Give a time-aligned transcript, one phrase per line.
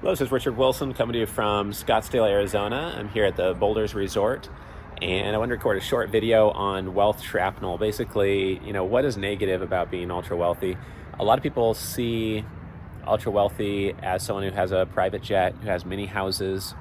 [0.00, 2.94] Hello, this is Richard Wilson coming to you from Scottsdale, Arizona.
[2.98, 4.50] I'm here at the Boulders Resort
[5.00, 7.78] and I want to record a short video on wealth shrapnel.
[7.78, 10.76] Basically, you know, what is negative about being ultra wealthy?
[11.18, 12.44] A lot of people see
[13.06, 16.74] ultra wealthy as someone who has a private jet, who has many houses,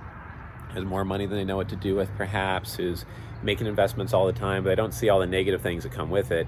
[0.74, 3.06] has more money than they know what to do with, perhaps, who's
[3.42, 6.10] making investments all the time, but they don't see all the negative things that come
[6.10, 6.48] with it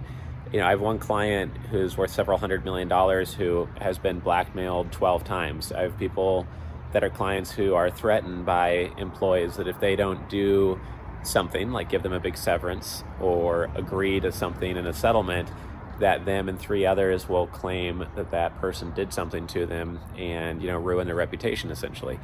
[0.55, 4.21] you know, I have one client who's worth several hundred million dollars who has been
[4.21, 5.73] blackmailed 12 times.
[5.73, 6.47] I have people
[6.93, 10.79] that are clients who are threatened by employees that if they don't do
[11.23, 15.51] something, like give them a big severance or agree to something in a settlement,
[15.99, 20.61] that them and three others will claim that that person did something to them and
[20.61, 22.17] you know ruin their reputation essentially.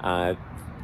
[0.00, 0.36] Uh,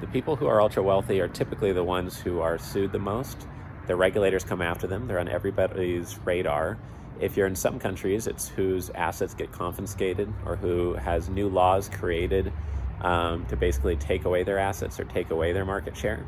[0.03, 3.47] the people who are ultra wealthy are typically the ones who are sued the most.
[3.91, 5.09] The regulators come after them.
[5.09, 6.79] They're on everybody's radar.
[7.19, 11.89] If you're in some countries, it's whose assets get confiscated or who has new laws
[11.89, 12.53] created
[13.01, 16.25] um, to basically take away their assets or take away their market share.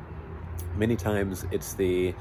[0.76, 2.16] Many times it's the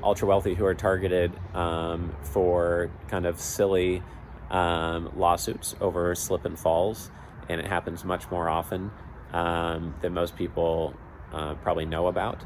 [0.00, 4.00] ultra wealthy who are targeted um, for kind of silly
[4.48, 7.10] um, lawsuits over slip and falls,
[7.48, 8.92] and it happens much more often
[9.32, 10.94] um, than most people
[11.32, 12.44] uh, probably know about.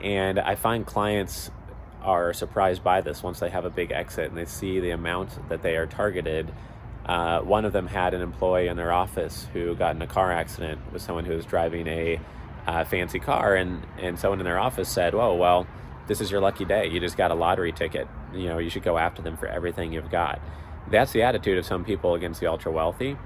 [0.00, 1.50] And I find clients
[2.02, 5.48] are surprised by this once they have a big exit and they see the amount
[5.48, 6.52] that they are targeted
[7.06, 10.30] uh, one of them had an employee in their office who got in a car
[10.32, 12.20] accident with someone who was driving a
[12.66, 15.66] uh, fancy car, and, and someone in their office said, "Oh well,
[16.06, 16.86] this is your lucky day.
[16.88, 18.06] You just got a lottery ticket.
[18.34, 20.40] You know, you should go after them for everything you've got."
[20.90, 23.16] That's the attitude of some people against the ultra wealthy,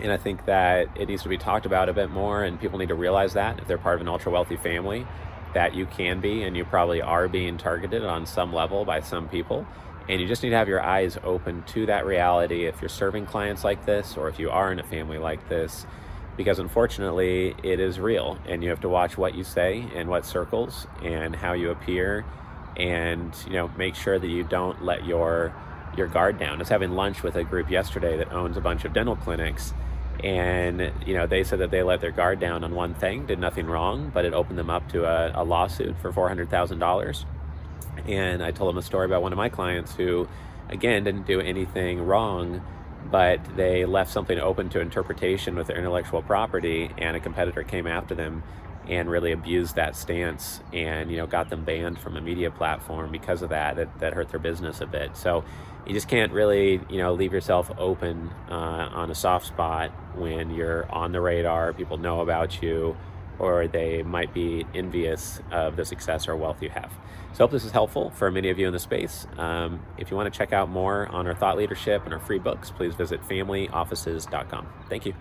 [0.00, 2.78] and I think that it needs to be talked about a bit more, and people
[2.78, 5.06] need to realize that if they're part of an ultra wealthy family,
[5.54, 9.28] that you can be, and you probably are being targeted on some level by some
[9.28, 9.66] people
[10.10, 13.26] and you just need to have your eyes open to that reality if you're serving
[13.26, 15.86] clients like this or if you are in a family like this,
[16.36, 20.26] because unfortunately it is real and you have to watch what you say and what
[20.26, 22.24] circles and how you appear
[22.76, 25.54] and you know make sure that you don't let your
[25.96, 26.54] your guard down.
[26.54, 29.74] I was having lunch with a group yesterday that owns a bunch of dental clinics
[30.24, 33.38] and you know they said that they let their guard down on one thing, did
[33.38, 36.78] nothing wrong, but it opened them up to a, a lawsuit for four hundred thousand
[36.78, 37.26] dollars.
[38.06, 40.28] And I told them a story about one of my clients who,
[40.68, 42.62] again, didn't do anything wrong,
[43.10, 47.86] but they left something open to interpretation with their intellectual property, and a competitor came
[47.86, 48.42] after them
[48.90, 53.10] and really abused that stance and you know got them banned from a media platform
[53.10, 55.42] because of that that, that hurt their business a bit so
[55.86, 60.50] you just can't really you know leave yourself open uh, on a soft spot when
[60.50, 62.96] you're on the radar people know about you
[63.38, 66.92] or they might be envious of the success or wealth you have.
[67.32, 69.26] So I hope this is helpful for many of you in the space.
[69.38, 72.38] Um, if you want to check out more on our thought leadership and our free
[72.38, 74.68] books, please visit familyoffices.com.
[74.90, 75.14] Thank you.